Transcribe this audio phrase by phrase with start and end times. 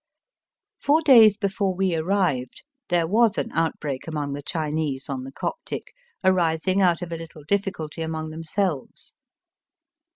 [0.79, 5.89] Four days before we arrived there was an outbreak among the Chinese on the Coptic^
[6.23, 9.13] arising out of a little difficulty among them selves.